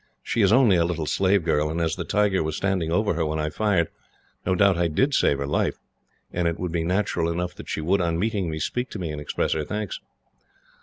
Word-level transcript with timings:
"She 0.23 0.41
is 0.41 0.51
only 0.51 0.77
a 0.77 0.83
little 0.83 1.05
slave 1.05 1.43
girl, 1.43 1.69
and 1.69 1.79
as 1.79 1.95
the 1.95 2.03
tiger 2.03 2.41
was 2.41 2.57
standing 2.57 2.91
over 2.91 3.13
her 3.13 3.23
when 3.23 3.37
I 3.37 3.51
fired, 3.51 3.89
no 4.47 4.55
doubt 4.55 4.75
I 4.75 4.87
did 4.87 5.13
save 5.13 5.37
her 5.37 5.45
life, 5.45 5.77
and 6.33 6.47
it 6.47 6.59
would 6.59 6.71
be 6.71 6.83
natural 6.83 7.31
enough 7.31 7.53
that 7.53 7.69
she 7.69 7.81
would, 7.81 8.01
on 8.01 8.17
meeting 8.17 8.49
me, 8.49 8.57
speak 8.57 8.89
to 8.89 8.99
me 8.99 9.11
and 9.11 9.21
express 9.21 9.53
her 9.53 9.63
thanks." 9.63 9.99